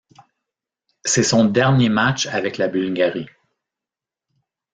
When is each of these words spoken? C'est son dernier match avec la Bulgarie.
C'est 1.05 1.21
son 1.21 1.45
dernier 1.45 1.87
match 1.89 2.25
avec 2.25 2.57
la 2.57 2.67
Bulgarie. 2.67 3.29